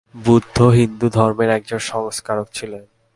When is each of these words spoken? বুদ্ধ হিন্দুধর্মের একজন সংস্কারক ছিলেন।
বুদ্ধ 0.15 0.57
হিন্দুধর্মের 0.77 1.49
একজন 1.49 1.81
সংস্কারক 1.91 2.47
ছিলেন। 2.53 2.83